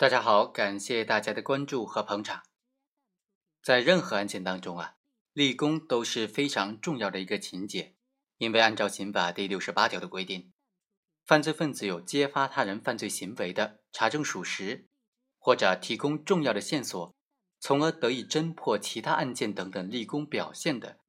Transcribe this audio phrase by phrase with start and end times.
[0.00, 2.42] 大家好，感谢大家的关注和捧场。
[3.62, 4.94] 在任何案件当中啊，
[5.34, 7.96] 立功都是非常重要的一个情节，
[8.38, 10.54] 因为按照刑法第六十八条的规定，
[11.26, 14.88] 犯罪分子有揭发他人犯罪行为的、查证属实，
[15.38, 17.14] 或者提供重要的线索，
[17.58, 21.00] 从而得以侦破其他案件等等立功表现的，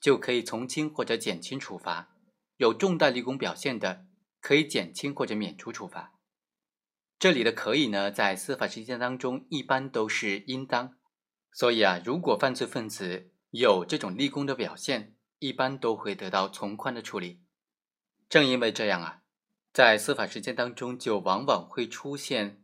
[0.00, 2.14] 就可以从轻或者减轻处罚；
[2.58, 4.06] 有重大立功表现的，
[4.40, 6.15] 可以减轻或者免除处罚。
[7.18, 10.98] 这里的可以呢，在司法实践当中一般都是应当，
[11.50, 17.40] 所以啊，如果犯罪分子有这种立功的表现，一般都会得到从宽的处理。
[18.28, 19.22] 正因为这样啊，
[19.72, 22.62] 在司法实践当中就往往会出现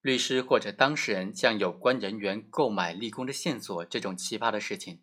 [0.00, 5.02] 律师或者当事人向有关人员购买立功的线索这种奇葩的事情。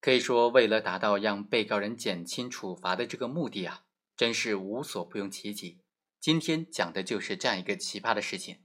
[0.00, 3.82] 可以说，为了达到让被告人减轻处罚的这个目的啊，
[4.16, 5.80] 真是无所不用其极。
[6.20, 8.64] 今天讲的就是这样一个奇葩的事情。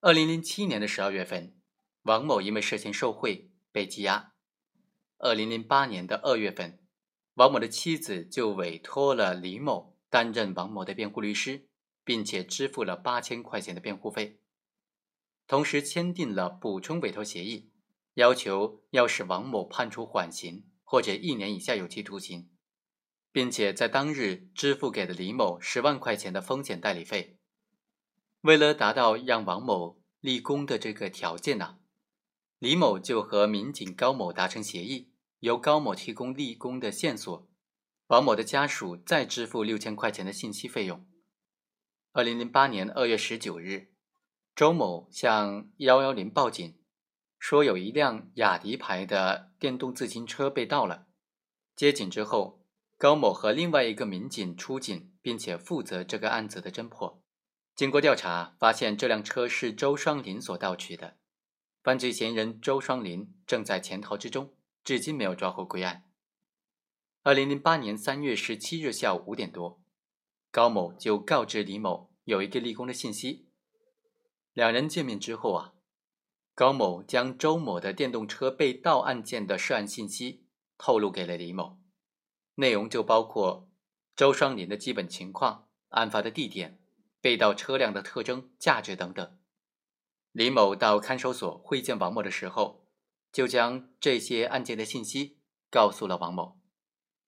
[0.00, 1.56] 二零零七年的十二月份，
[2.02, 4.34] 王某因为涉嫌受贿被羁押。
[5.18, 6.78] 二零零八年的二月份，
[7.34, 11.68] 王某的妻子就委托了李某担任王某的辩护律师，
[12.04, 14.40] 并且支付了八千块钱的辩护费，
[15.48, 17.72] 同时签订了补充委托协议，
[18.14, 22.48] 要求要使王某判处缓刑或者一年以下有期徒刑。
[23.36, 27.36] 并且在当日支付给了李某十万块钱的风险代理费。
[28.40, 31.76] 为了达到让王某立功的这个条件呢，
[32.58, 37.46] 李某就和民警高某达成协议，由高某提供立功的线索，
[38.06, 41.06] 王某的家属再支付六千块钱的信息费用。
[42.12, 43.90] 二零零八年二月十九日，
[44.54, 46.78] 周某向幺幺零报警，
[47.38, 51.04] 说有一辆雅迪牌的电动自行车被盗了。
[51.74, 52.55] 接警之后。
[52.98, 57.22] 高某和另外一个民警出警，并且负责这个案子的侦破。
[57.74, 61.18] 经过调查，发现这辆车是周双林所盗取的，
[61.82, 66.04] 犯罪嫌疑人周双林正在潜逃之中，至今没有抓获归案。
[67.22, 69.82] 二零零八年三月十七日下午五点多，
[70.50, 73.50] 高某就告知李某有一个立功的信息。
[74.54, 75.74] 两人见面之后啊，
[76.54, 80.46] 高某将周某的电动车被盗案件的涉案信息
[80.78, 81.78] 透露给了李某。
[82.56, 83.70] 内容就包括
[84.14, 86.78] 周双林的基本情况、案发的地点、
[87.20, 89.38] 被盗车辆的特征、价值等等。
[90.32, 92.86] 李某到看守所会见王某的时候，
[93.32, 95.38] 就将这些案件的信息
[95.70, 96.58] 告诉了王某，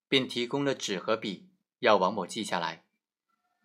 [0.08, 2.84] 并提供了纸和笔，要王某记下来。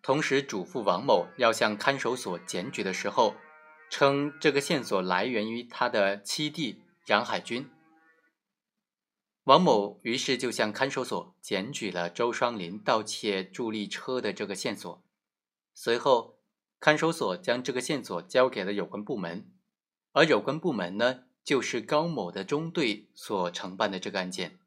[0.02, 3.36] 同时嘱咐王某要向看守所检举的时候，
[3.90, 7.70] 称这个线索来源于他的七弟杨海军。
[9.44, 15.02] 王某于是就向看守所检举了周双林盗窃助力车的这个线索。
[15.74, 16.38] 随后，
[16.80, 19.50] 看守所将这个线索交给了有关部门，
[20.12, 24.58] 而有关部门呢，就是高某的中队所承办的这个案件。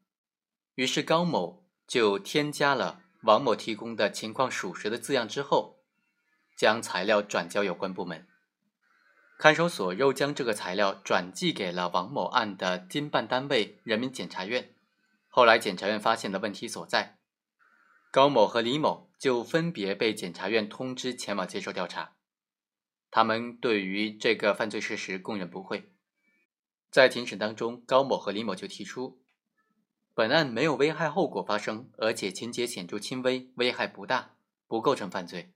[0.76, 5.80] 于是，高某就添加了王某提供的情况属实的字样之后，
[6.56, 8.28] 将材料转交有关部门。
[9.38, 14.74] 看守所又将这个材料转寄给了王某案的经办单位人民检察院。
[15.28, 17.18] 后来，检察院发现了问题所在，
[18.10, 22.14] 高某和李某就分别被检察院通知前往接受调查。
[23.12, 25.92] 他们对于这个犯罪事实供认不讳。
[26.90, 29.20] 在庭审当中，高某和李某就提出，
[30.14, 34.34] 本案没有危害后果发生，而且情节显著轻微，危害不大，
[34.66, 35.52] 不构成犯罪。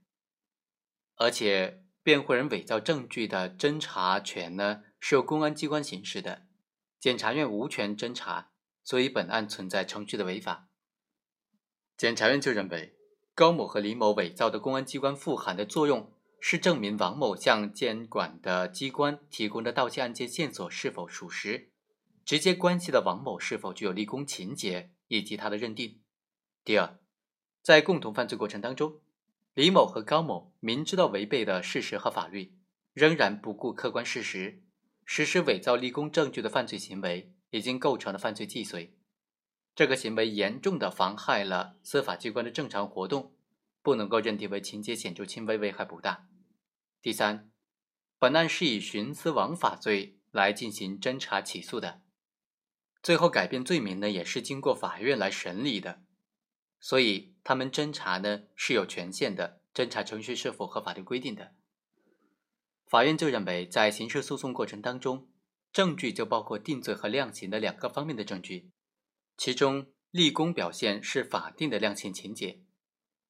[1.16, 1.81] 而且。
[2.03, 6.47] 辩护人伪造证据的侦查权呢，是由公安机关行使的，
[6.99, 8.51] 检察院无权侦查，
[8.83, 10.69] 所以本案存在程序的违法。
[11.97, 12.97] 检察院就认为，
[13.35, 21.71] 高某和李某伪造的公安机关复函的作用是证明王某向监管的机关提供的盗窃案件线索是否属实，
[22.25, 26.01] 直接关系到王某是否具有立功情节以及他的认定。
[26.65, 26.99] 第二，
[27.63, 29.01] 在共同犯罪过程当中。
[29.55, 32.57] 李某和高某明知道违背的事实和法律，
[32.95, 34.63] 仍然不顾客观事实，
[35.04, 38.97] 实施伪造立功证据的犯罪行为，已经构成了犯罪既遂。
[39.75, 43.34] 这个行为严重的妨害了司法机关的正常活动，
[43.83, 46.28] 不能够认定为情节显著轻微、危害不大。
[47.03, 47.51] 第三，
[48.19, 52.01] 本案是以徇私枉法罪来进行侦查起诉的，
[53.03, 56.03] 最后改变罪名呢，也是经过法院来审理的。
[56.81, 61.54] 所以，他们侦查呢是有权限的，侦查程序是符合法律规定的。
[62.86, 65.28] 法院就认为，在刑事诉讼过程当中，
[65.72, 68.71] 证据就包括定罪和量刑的两个方面的证据，
[69.36, 72.60] 其中立功表现是法定的量刑情节。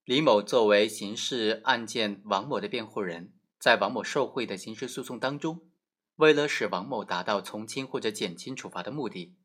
[0.05, 5.71] 李某作为刑事案件王某的辩护人，在王某受贿的刑事诉讼当中，
[6.17, 9.37] 为了使王某达到从轻或者减轻处罚的目的，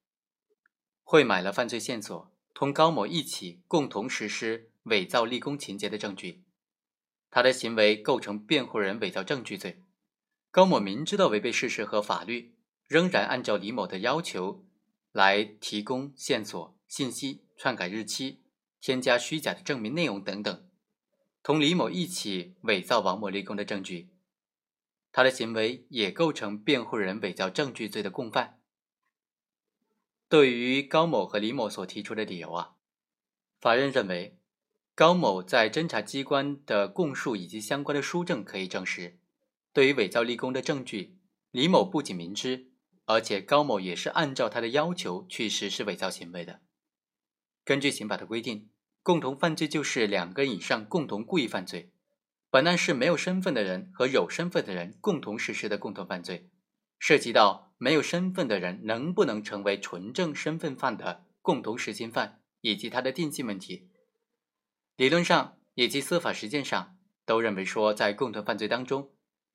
[1.04, 6.44] 会买了犯罪线索，同高某一起共同实施伪造立功情节的证据，
[7.30, 9.84] 他的行为构成辩护人伪造证据罪。
[10.50, 12.56] 高某明知道违背事实和法律，
[12.88, 14.66] 仍然按照李某的要求
[15.12, 18.42] 来提供线索、信息、篡改日期、
[18.82, 20.68] 添加虚假的证明内容等等。
[21.44, 24.10] 同李某一起伪造王某立功的证据，
[25.12, 28.57] 他的行为也构成辩护人伪造证据罪的共犯。
[30.30, 32.76] 对于高某和李某所提出的理由啊，
[33.60, 34.38] 法院认为，
[34.96, 39.20] 高某在侦查机关的供述以及相关的书证可以证实，
[39.74, 41.18] 对于伪造立功的证据，
[41.52, 42.72] 李某不仅明知，
[43.06, 46.62] 而且高某也是按照他的要求去实施伪造行为的。
[47.64, 48.70] 根据刑法的规定。
[49.08, 51.94] 共同犯罪就是两个人以上共同故意犯罪。
[52.50, 56.50] 本案是没有身份的人和有身份的人共同实施的共同犯罪，
[57.00, 63.90] 涉及到没有身份的人能不能成为纯正身份犯的共同实行犯以及他的定性问题。
[64.96, 69.12] 理论上以及司法实践上都认为说，在共同犯罪当中，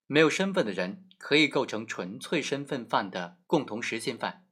[0.07, 4.47] 没有身份的人可以构成纯粹身份犯的共同实行犯。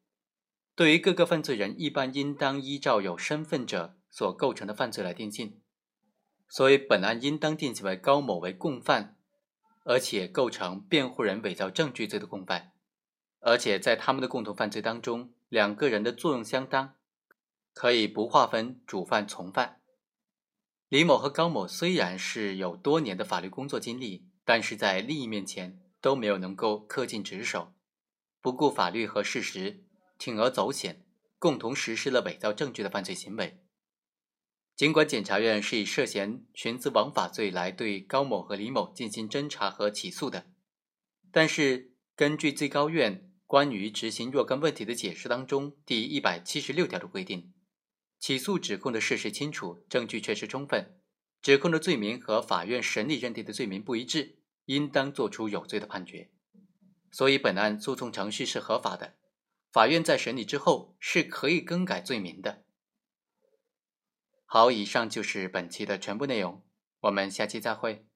[0.74, 3.96] 对于各个犯罪人，一般应当依照有身份者。
[4.12, 5.60] 所构成的犯罪来定性，
[6.48, 9.16] 所以本案应当定性为高某为共犯，
[9.84, 12.72] 而且构成辩护人伪造证据罪的共犯，
[13.40, 16.94] 而且在他们的共同犯罪当中，两个人的作用相当，
[17.72, 19.80] 可以不划分主犯从犯。
[20.88, 27.72] 李某和高某虽然是有多年的法律工作经历，但是在利益面前都没有能够恪尽职守，
[28.40, 29.84] 不顾法律和事实，
[30.18, 31.06] 铤而走险，
[31.38, 33.62] 共同实施了伪造证据的犯罪行为。
[34.74, 40.46] 尽管检察院是以涉嫌徇私枉法罪来对高某和李某进行侦查和起诉的，
[41.30, 47.52] 但是根据最高院关于执行若干问题的解释当中第一百七十六条的规定，
[48.20, 51.00] 起诉指控的事实清楚，证据确实充分，
[51.42, 56.30] 指控的罪名和法院审理认定的罪名不一致，应当作出有罪的判决。
[57.10, 59.16] 所以本案诉讼程序是合法的，
[59.72, 62.62] 法院在审理之后是可以更改罪名的。
[64.46, 66.62] 好，以上就是本期的全部内容，
[67.00, 68.06] 我们下期再会。